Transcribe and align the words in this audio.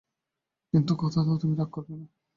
কিন্তু 0.73 0.91
কথা 1.01 1.19
দাও 1.25 1.37
তুমি 1.37 1.53
রাগ 1.55 1.69
করবে 1.75 1.93
না? 1.99 2.05